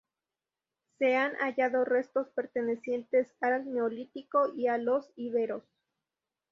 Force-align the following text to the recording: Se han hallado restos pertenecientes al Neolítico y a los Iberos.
Se 0.97 1.15
han 1.15 1.35
hallado 1.35 1.85
restos 1.85 2.27
pertenecientes 2.31 3.27
al 3.39 3.71
Neolítico 3.71 4.51
y 4.51 4.65
a 4.65 4.79
los 4.79 5.05
Iberos. 5.15 5.63